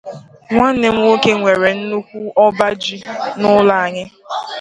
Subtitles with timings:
[0.53, 2.97] Nwanne m Nwoke nwere nnukwu ọbá ji
[3.39, 4.05] na ụlọ ya